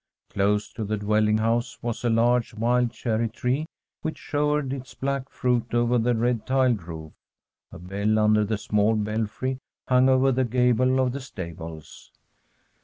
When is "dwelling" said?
0.97-1.37